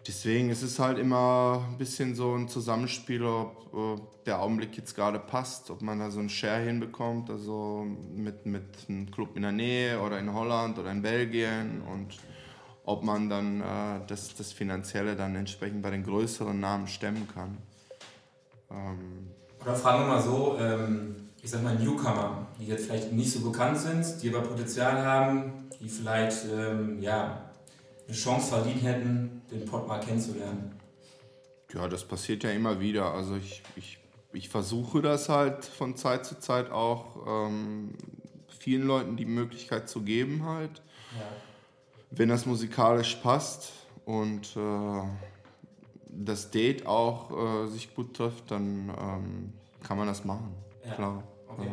[0.06, 4.96] Deswegen ist es halt immer ein bisschen so ein Zusammenspiel, ob äh, der Augenblick jetzt
[4.96, 9.42] gerade passt, ob man da so einen Share hinbekommt, also mit, mit einem Club in
[9.42, 12.16] der Nähe oder in Holland oder in Belgien und
[12.90, 17.58] ob man dann äh, das, das Finanzielle dann entsprechend bei den größeren Namen stemmen kann.
[18.68, 19.28] Ähm,
[19.60, 23.48] Oder fragen wir mal so, ähm, ich sag mal Newcomer, die jetzt vielleicht nicht so
[23.48, 27.50] bekannt sind, die aber Potenzial haben, die vielleicht ähm, ja,
[28.08, 30.74] eine Chance verdient hätten, den Pod mal kennenzulernen.
[31.72, 33.14] Ja, das passiert ja immer wieder.
[33.14, 33.98] Also ich, ich,
[34.32, 37.94] ich versuche das halt von Zeit zu Zeit auch ähm,
[38.58, 40.82] vielen Leuten die Möglichkeit zu geben halt,
[41.16, 41.49] Ja.
[42.10, 43.72] Wenn das musikalisch passt
[44.04, 45.02] und äh,
[46.08, 50.54] das Date auch äh, sich gut trifft, dann ähm, kann man das machen.
[50.84, 50.94] Ja.
[50.94, 51.22] Klar.
[51.48, 51.66] Okay.
[51.66, 51.72] Ja.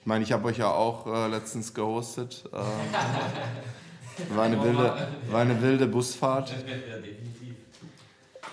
[0.00, 2.44] Ich meine, ich habe euch ja auch äh, letztens gehostet.
[2.52, 2.56] Äh,
[4.34, 6.50] war, eine wilde, war eine wilde Busfahrt.
[6.50, 6.56] ja,
[6.96, 7.54] definitiv.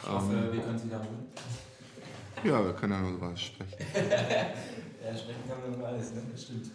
[0.04, 1.28] Ich hoffe, wir können es wiederholen.
[2.44, 3.74] Ja, wir können ja nur drüber sprechen.
[5.02, 6.22] Ja, sprechen kann man über alles, ne?
[6.30, 6.70] Das stimmt.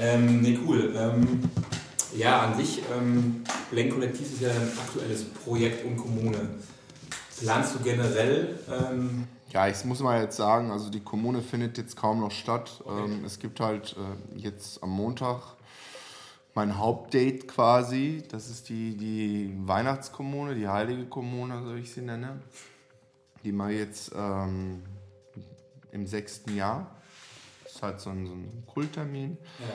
[0.00, 0.92] Ähm, nee, cool.
[0.94, 1.40] Ähm,
[2.16, 6.50] ja, an sich, ähm, Blank Kollektiv ist ja ein aktuelles Projekt und Kommune.
[7.38, 11.96] Planst du generell, ähm, Ja, ich muss mal jetzt sagen, also die Kommune findet jetzt
[11.96, 12.82] kaum noch statt.
[12.84, 13.04] Okay.
[13.04, 15.56] Ähm, es gibt halt äh, jetzt am Montag
[16.54, 18.22] mein Hauptdate quasi.
[18.30, 22.40] Das ist die, die Weihnachtskommune, die heilige Kommune, so ich sie nenne.
[23.42, 24.82] Die ich jetzt ähm,
[25.92, 26.94] im sechsten Jahr.
[27.64, 29.66] Das ist halt so ein, so ein Kulttermin, Ja.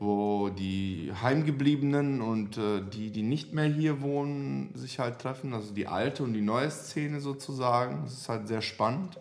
[0.00, 5.52] Wo die Heimgebliebenen und äh, die, die nicht mehr hier wohnen, sich halt treffen.
[5.52, 8.04] Also die alte und die neue Szene sozusagen.
[8.04, 9.20] Das ist halt sehr spannend.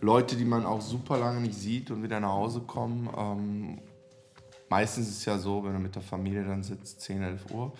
[0.00, 3.08] Leute, die man auch super lange nicht sieht und wieder nach Hause kommen.
[3.16, 3.78] Ähm,
[4.68, 7.72] meistens ist es ja so, wenn du mit der Familie dann sitzt, 10, 11 Uhr,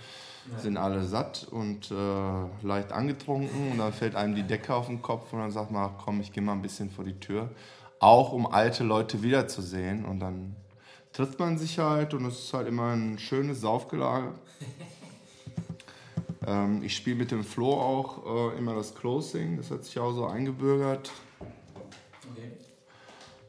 [0.58, 5.02] sind alle satt und äh, leicht angetrunken und dann fällt einem die Decke auf den
[5.02, 7.50] Kopf und dann sagt man, ach, komm, ich gehe mal ein bisschen vor die Tür.
[7.98, 10.54] Auch um alte Leute wiederzusehen und dann
[11.12, 14.32] trifft man sich halt und es ist halt immer ein schönes Saufgelage.
[16.46, 20.12] ähm, ich spiele mit dem Flo auch äh, immer das Closing, das hat sich auch
[20.12, 21.10] so eingebürgert
[22.30, 22.52] Okay.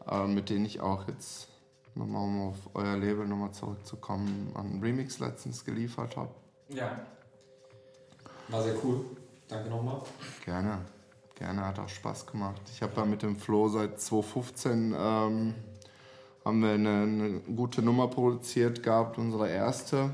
[0.09, 1.47] äh, mit denen ich auch jetzt
[1.95, 6.31] nochmal, um auf euer Label nochmal zurückzukommen, einen Remix letztens geliefert habe.
[6.69, 7.05] Ja.
[8.49, 9.05] War sehr cool.
[9.47, 10.01] Danke nochmal.
[10.43, 10.79] Gerne,
[11.35, 12.61] gerne, hat auch Spaß gemacht.
[12.73, 15.55] Ich habe ja mit dem Flo seit 2015 ähm,
[16.43, 20.09] haben wir eine, eine gute Nummer produziert gehabt, unsere erste.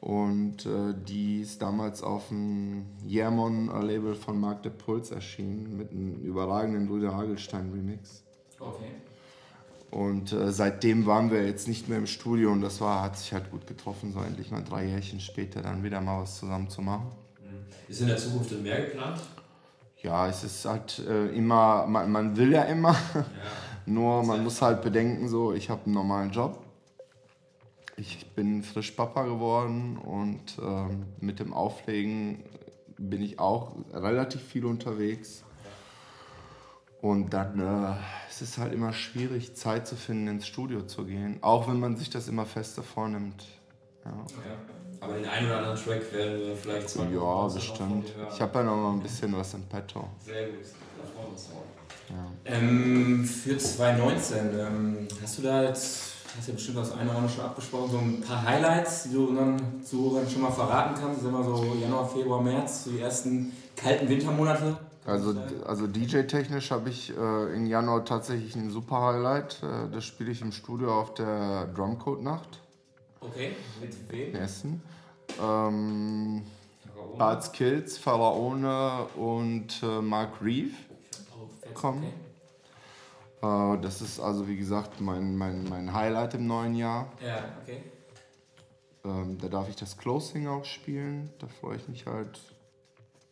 [0.00, 6.20] Und äh, die ist damals auf dem Jermon-Label von Mark de Puls erschienen mit einem
[6.22, 8.22] überragenden Brüder Hagelstein-Remix.
[8.60, 8.92] Okay.
[9.90, 13.32] Und äh, seitdem waren wir jetzt nicht mehr im Studio und das war, hat sich
[13.32, 16.82] halt gut getroffen, so endlich mal drei Jährchen später dann wieder mal was zusammen zu
[16.82, 17.10] machen.
[17.88, 19.20] Ist in der Zukunft mehr geplant?
[20.02, 22.94] Ja, es ist halt äh, immer, man, man will ja immer,
[23.88, 26.58] nur man muss halt bedenken, so, ich habe einen normalen Job.
[27.96, 32.44] Ich bin frisch Papa geworden und ähm, mit dem Auflegen
[32.96, 35.42] bin ich auch relativ viel unterwegs.
[37.00, 37.94] Und dann äh,
[38.28, 41.38] es ist es halt immer schwierig, Zeit zu finden, ins Studio zu gehen.
[41.42, 43.46] Auch wenn man sich das immer fester vornimmt.
[44.04, 44.87] Ja, Ja.
[45.00, 48.12] Aber den einen oder anderen Track werden wir vielleicht zwei ja bestimmt.
[48.32, 50.04] Ich habe ja noch mal ein bisschen was im Petto.
[50.24, 50.58] Sehr gut,
[50.96, 51.64] da freuen wir uns drauf.
[52.10, 52.52] Ja.
[52.52, 57.32] Ähm, für 2019, ähm, hast du da jetzt, hast ja bestimmt das eine oder andere
[57.32, 61.20] schon abgesprochen, so ein paar Highlights, die du unseren Zuhörern schon mal verraten kannst?
[61.20, 64.78] Sind wir so Januar, Februar, März, so die ersten kalten Wintermonate?
[65.04, 65.34] Also,
[65.64, 69.62] also DJ-technisch habe ich äh, im Januar tatsächlich ein super Highlight.
[69.62, 72.60] Äh, das spiele ich im Studio auf der Drumcode-Nacht
[73.20, 74.34] Okay, mit wem?
[74.34, 74.82] Essen.
[75.40, 76.42] Ähm,
[77.16, 80.74] Bart Kills, Pharaone und äh, Mark Reeve.
[81.32, 82.04] Oh, fett, Komm.
[83.40, 83.74] Okay.
[83.76, 87.12] Äh, das ist also, wie gesagt, mein, mein, mein Highlight im neuen Jahr.
[87.24, 87.82] Ja, okay.
[89.04, 91.30] Ähm, da darf ich das Closing auch spielen.
[91.38, 92.40] Da freue ich mich halt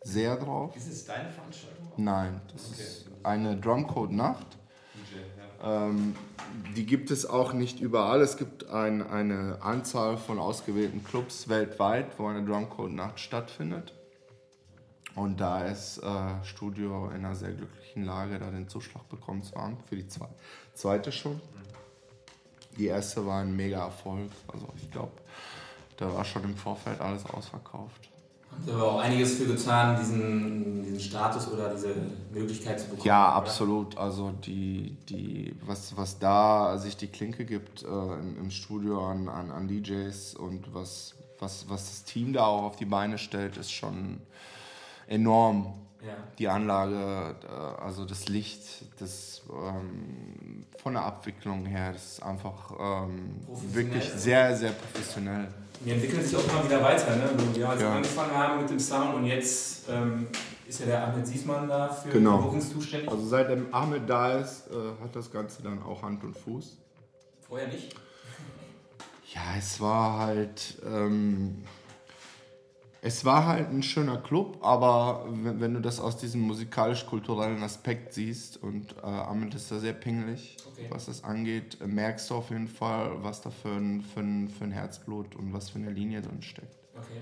[0.02, 0.76] sehr drauf.
[0.76, 1.86] Ist es deine Veranstaltung?
[1.96, 2.82] Nein, das Okay.
[2.82, 4.46] ist eine Drumcode-Nacht.
[5.62, 6.14] Ähm,
[6.76, 8.20] die gibt es auch nicht überall.
[8.20, 13.92] Es gibt ein, eine Anzahl von ausgewählten Clubs weltweit, wo eine Drumcode-Nacht stattfindet.
[15.14, 19.54] Und da ist äh, Studio in einer sehr glücklichen Lage, da den Zuschlag bekommen zu
[19.56, 20.28] haben für die zwe
[20.74, 21.40] zweite schon.
[22.76, 24.30] Die erste war ein mega Erfolg.
[24.48, 25.12] Also ich glaube,
[25.96, 28.10] da war schon im Vorfeld alles ausverkauft.
[28.66, 31.94] Haben aber auch einiges für getan, diesen, diesen Status oder diese
[32.32, 33.06] Möglichkeit zu bekommen.
[33.06, 33.36] Ja, oder?
[33.36, 33.96] absolut.
[33.98, 39.28] Also die, die, was, was da sich die Klinke gibt äh, im, im Studio an,
[39.28, 43.56] an, an DJs und was, was, was das Team da auch auf die Beine stellt,
[43.56, 44.20] ist schon
[45.06, 45.74] enorm.
[46.04, 46.14] Ja.
[46.38, 48.62] Die Anlage, äh, also das Licht,
[49.00, 53.36] das ähm, von der Abwicklung her, das ist einfach ähm,
[53.72, 55.48] wirklich sehr, sehr professionell.
[55.84, 57.14] Wir entwickeln sich auch immer wieder weiter.
[57.16, 57.22] Ne?
[57.24, 57.94] Also wir als wir Ja.
[57.96, 60.26] angefangen haben mit dem Sound und jetzt ähm,
[60.66, 62.38] ist ja der Ahmed Siesmann da für Genau.
[62.38, 63.08] die Bookings zuständig.
[63.10, 66.76] Also seitdem Ahmed da ist, äh, hat das Ganze dann auch Hand und Fuß.
[67.46, 67.94] Vorher nicht.
[69.34, 70.78] Ja, es war halt.
[70.84, 71.62] Ähm,
[73.06, 78.12] es war halt ein schöner Club, aber wenn, wenn du das aus diesem musikalisch-kulturellen Aspekt
[78.14, 80.86] siehst und äh, Ahmed ist da sehr pingelig, Okay.
[80.90, 84.48] was das angeht, äh, merkst du auf jeden Fall, was da für ein, für, ein,
[84.48, 86.74] für ein Herzblut und was für eine Linie drin steckt.
[86.96, 87.20] Okay.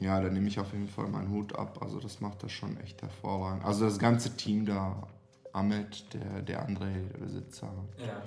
[0.00, 1.78] Ja, da nehme ich auf jeden Fall meinen Hut ab.
[1.80, 3.64] Also das macht das schon echt hervorragend.
[3.64, 5.08] Also das ganze Team da,
[5.54, 8.20] Ahmed, der, der André, der Besitzer, Ja.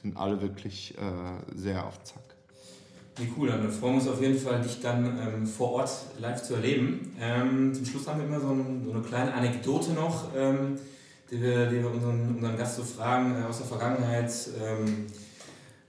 [0.00, 2.22] sind alle wirklich äh, sehr auf Zack.
[3.20, 6.42] Nee, cool, dann freuen wir uns auf jeden Fall, dich dann ähm, vor Ort live
[6.42, 7.14] zu erleben.
[7.20, 10.78] Ähm, zum Schluss haben wir immer so, ein, so eine kleine Anekdote noch, ähm,
[11.30, 14.32] die wir, die wir unseren, unseren Gast so fragen äh, aus der Vergangenheit.
[14.58, 15.06] Ähm,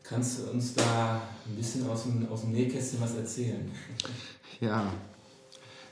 [0.03, 3.71] kannst du uns da ein bisschen aus dem, aus dem Nähkästchen was erzählen?
[4.59, 4.91] Ja.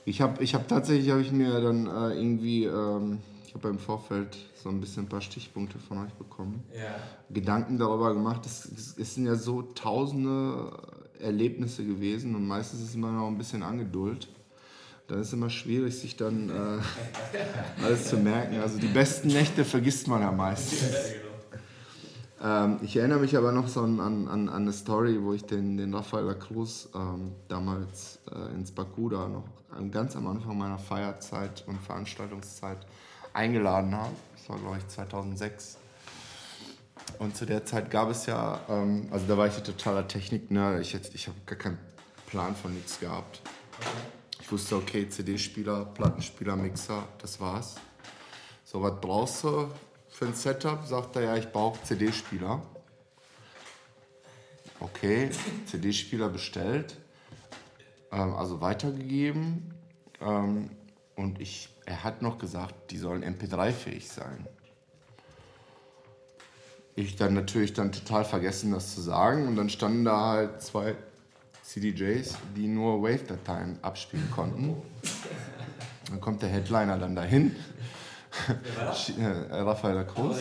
[0.04, 3.80] Ich habe ich hab tatsächlich, habe ich mir dann äh, irgendwie, ähm, ich habe im
[3.80, 6.66] Vorfeld so ein bisschen ein paar Stichpunkte von euch bekommen.
[6.76, 6.96] Ja.
[7.30, 8.46] Gedanken darüber gemacht.
[8.46, 10.72] Es, es, es sind ja so tausende
[11.20, 14.28] Erlebnisse gewesen und meistens ist immer noch ein bisschen Angeduld.
[15.08, 18.60] Dann ist es immer schwierig, sich dann äh, alles zu merken.
[18.60, 21.16] Also die besten Nächte vergisst man ja meistens.
[22.42, 25.78] Ähm, ich erinnere mich aber noch so an, an, an eine Story, wo ich den,
[25.78, 29.46] den Rafael Cruz ähm, damals äh, ins Bakuda noch
[29.92, 32.86] ganz am Anfang meiner Feierzeit und Veranstaltungszeit
[33.34, 34.12] eingeladen habe.
[34.36, 35.79] Das war, glaube ich, 2006.
[37.18, 40.80] Und zu der Zeit gab es ja, ähm, also da war ich totaler Technik, ne?
[40.80, 41.78] ich, ich habe gar keinen
[42.28, 43.42] Plan von nichts gehabt.
[44.42, 47.76] Ich wusste, okay, CD-Spieler, Plattenspieler, Mixer, das war's.
[48.64, 49.70] So, was brauchst du
[50.10, 50.86] für ein Setup?
[50.86, 52.62] Sagt er, ja, ich brauche CD-Spieler.
[54.80, 55.30] Okay,
[55.66, 56.98] CD-Spieler bestellt,
[58.12, 59.74] ähm, also weitergegeben.
[60.22, 60.70] Ähm,
[61.16, 64.48] und ich, er hat noch gesagt, die sollen MP3-fähig sein.
[67.00, 69.48] Ich dann natürlich dann total vergessen, das zu sagen.
[69.48, 70.96] Und dann standen da halt zwei
[71.64, 74.76] CDJs, die nur Wave-Dateien abspielen konnten.
[76.10, 77.56] Dann kommt der Headliner dann dahin.
[79.18, 80.40] äh, Raphael Groß.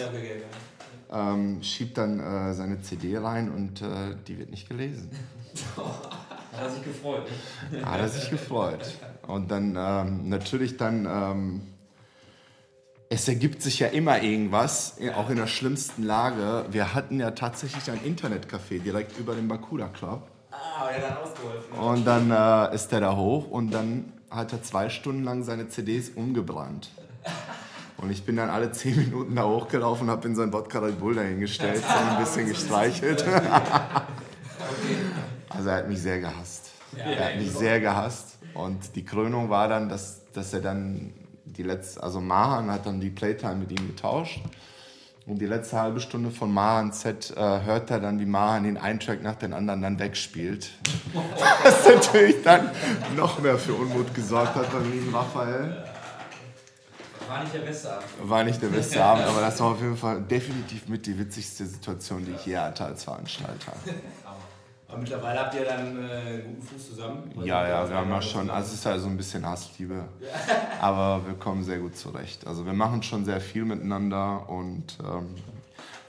[1.12, 5.10] Ähm, schiebt dann äh, seine CD rein und äh, die wird nicht gelesen.
[5.76, 7.28] Hat er sich gefreut.
[7.70, 7.86] Ne?
[7.86, 8.94] Hat er sich gefreut.
[9.28, 11.62] Und dann ähm, natürlich dann, ähm,
[13.10, 16.66] es ergibt sich ja immer irgendwas, auch in der schlimmsten Lage.
[16.70, 20.28] Wir hatten ja tatsächlich ein Internetcafé direkt über dem Bakuda Club.
[20.50, 21.78] Ah, er hat ausgeholfen.
[21.78, 25.68] Und dann äh, ist er da hoch und dann hat er zwei Stunden lang seine
[25.68, 26.90] CDs umgebrannt.
[27.96, 31.00] Und ich bin dann alle zehn Minuten da hochgelaufen und habe in sein Wodka Red
[31.00, 33.24] Bull dahingestellt und ein bisschen gestreichelt.
[35.48, 36.70] also er hat mich sehr gehasst.
[36.96, 38.38] Er hat mich sehr gehasst.
[38.54, 41.12] Und die Krönung war dann, dass, dass er dann
[41.56, 44.40] die letzte, also Mahan hat dann die Playtime mit ihm getauscht.
[45.26, 48.78] Und die letzte halbe Stunde von Mahans Set äh, hört er dann, wie Mahan den
[48.78, 50.70] einen Track nach dem anderen dann wegspielt.
[51.62, 52.70] Was natürlich dann
[53.14, 55.84] noch mehr für Unmut gesorgt hat beim lieben Raphael.
[57.28, 58.06] War nicht der beste Abend.
[58.22, 61.66] War nicht der beste Abend, aber das war auf jeden Fall definitiv mit die witzigste
[61.66, 63.74] Situation, die ich je hatte als Veranstalter.
[64.88, 67.30] Aber mittlerweile habt ihr dann äh, einen guten Fuß zusammen?
[67.44, 70.08] Ja, ja, wir haben ja schon, also es ist ja so ein bisschen Hassliebe,
[70.80, 72.46] aber wir kommen sehr gut zurecht.
[72.46, 75.34] Also wir machen schon sehr viel miteinander und ähm,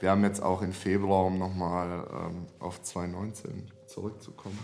[0.00, 4.58] wir haben jetzt auch im Februar, um nochmal ähm, auf 2019 zurückzukommen,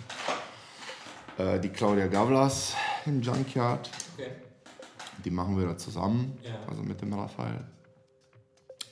[1.36, 2.74] äh, die Claudia Gavlas
[3.04, 3.90] im Junkyard.
[4.14, 4.30] Okay.
[5.26, 6.52] Die machen wir da zusammen, ja.
[6.70, 7.66] also mit dem Raphael.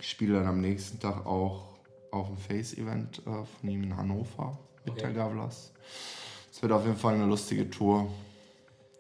[0.01, 1.79] Ich spiele dann am nächsten Tag auch
[2.11, 5.03] auf dem Face-Event äh, von ihm in Hannover mit okay.
[5.03, 5.73] der Gavlas.
[6.53, 8.09] Es wird auf jeden Fall eine lustige Tour.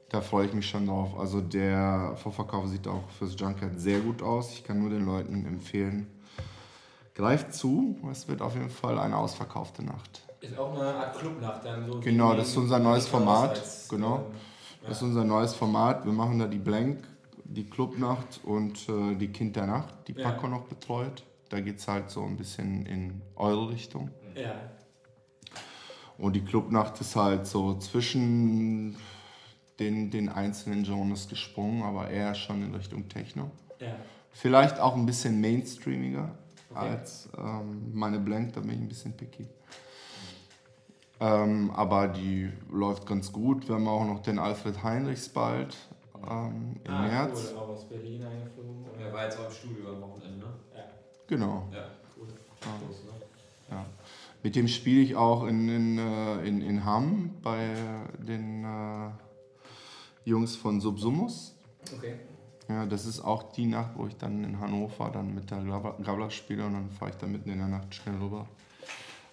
[0.09, 1.18] Da freue ich mich schon drauf.
[1.18, 4.53] Also der Vorverkauf sieht auch fürs Junkyard sehr gut aus.
[4.53, 6.07] Ich kann nur den Leuten empfehlen,
[7.14, 7.99] greift zu.
[8.11, 10.23] Es wird auf jeden Fall eine ausverkaufte Nacht.
[10.40, 12.01] Ist auch eine Art Clubnacht dann so.
[12.01, 13.62] Genau, das ist unser neues Format.
[13.88, 14.16] Genau.
[14.16, 14.25] Ähm,
[14.87, 16.05] das ist unser neues Format.
[16.05, 17.09] Wir machen da die Blank,
[17.44, 20.49] die Clubnacht und äh, die Kind der Nacht, die Paco ja.
[20.51, 21.25] noch betreut.
[21.49, 24.11] Da geht es halt so ein bisschen in eure Richtung.
[24.35, 24.55] Ja.
[26.18, 28.96] Und die Clubnacht ist halt so zwischen
[29.79, 33.50] den, den einzelnen Genres gesprungen, aber eher schon in Richtung Techno.
[33.81, 33.96] Ja.
[34.33, 36.31] Vielleicht auch ein bisschen mainstreamiger
[36.70, 36.88] okay.
[36.88, 39.46] als ähm, meine Blank, da bin ich ein bisschen picky.
[41.20, 43.68] Ähm, aber die läuft ganz gut.
[43.68, 45.77] Wir haben auch noch den Alfred Heinrichs bald
[46.29, 47.53] ähm, im ah, März.
[47.53, 48.85] Cool, auch aus Berlin eingeflogen.
[48.85, 50.53] Und er war jetzt auch im Studio am Wochenende, ne?
[50.74, 50.85] Ja.
[51.29, 51.68] Genau.
[51.72, 52.29] Ja, cool.
[52.29, 52.88] Ja.
[52.88, 53.11] Los, ne?
[53.70, 53.87] ja.
[54.44, 57.70] Mit dem spiele ich auch in, in, äh, in, in Hamm bei
[58.18, 59.11] den äh,
[60.26, 61.57] Jungs von Subsumus.
[61.96, 62.16] Okay.
[62.68, 66.30] Ja, das ist auch die Nacht, wo ich dann in Hannover dann mit der Gabler
[66.30, 68.46] spiele und dann fahre ich dann mitten in der Nacht schnell rüber.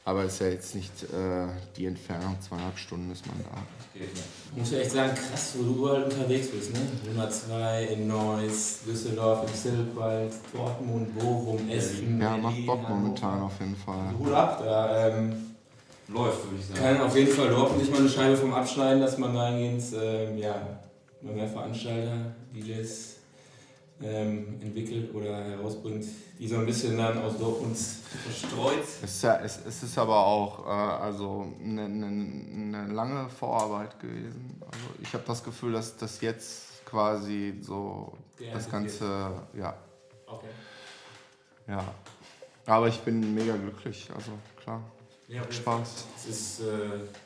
[0.04, 3.58] Aber es ist ja jetzt nicht äh, die Entfernung, zweieinhalb Stunden ist man da.
[3.94, 6.80] Ich muss ja echt sagen, krass, wo du überall unterwegs bist, ne?
[7.06, 12.20] Nummer 2 in Neuss, Düsseldorf, im Silbwald, Dortmund, Bochum, Essen.
[12.20, 14.14] Ja, Berlin, macht Bock momentan auf jeden Fall.
[14.18, 15.34] Hut ab, da ähm,
[16.08, 16.80] läuft, würde ich sagen.
[16.80, 20.80] Kann auf jeden Fall nicht mal eine Scheibe vom Abschneiden, dass man dahingehend, ähm, ja,
[21.22, 23.11] mal mehr Veranstalter, DJs
[24.04, 26.06] ähm, entwickelt oder herausbringt,
[26.40, 28.84] die so ein bisschen dann aus Dortmund verstreut.
[29.04, 34.00] Es ist, ja, es, es ist aber auch äh, also eine, eine, eine, lange Vorarbeit
[34.00, 34.62] gewesen.
[34.66, 39.76] Also ich habe das Gefühl, dass das jetzt quasi so Der das Ganze, ja.
[40.28, 40.48] Okay.
[41.68, 41.84] Ja.
[42.66, 44.32] Aber ich bin mega glücklich, also
[44.62, 44.82] klar.
[45.28, 46.06] Ja, Spaß.
[46.18, 46.64] Es ist äh,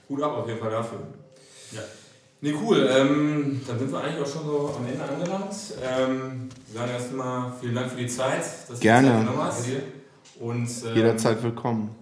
[0.08, 1.00] gut ab auf jeden Fall dafür.
[1.72, 1.82] Ja.
[2.46, 2.88] Nee, cool.
[2.96, 5.56] Ähm, dann sind wir eigentlich auch schon so am Ende angelangt.
[5.82, 9.08] Ähm, wir sagen erstmal vielen Dank für die Zeit, dass Gerne.
[9.08, 9.66] du die Zeit genommen hast.
[10.40, 11.96] Und, ähm, Jederzeit willkommen.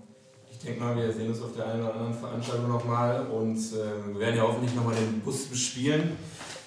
[0.51, 4.15] Ich denke mal, wir sehen uns auf der einen oder anderen Veranstaltung nochmal und ähm,
[4.15, 6.17] wir werden ja hoffentlich nochmal den Bus bespielen.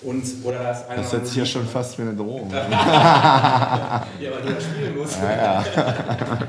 [0.00, 2.50] Und, oder das eine Das hört sich ja schon fast wie eine Drohung.
[2.54, 5.18] Ja, weil du da spielen musst.
[5.20, 5.64] Ja, ja.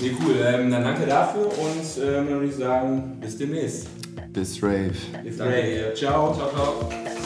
[0.00, 0.36] Nee, cool.
[0.46, 3.86] Ähm, dann danke dafür und ähm, dann würde ich sagen, bis demnächst.
[4.32, 4.92] Bis Rave.
[5.24, 5.52] Bis dann.
[5.94, 6.34] Ciao.
[6.34, 7.19] Ciao, ciao.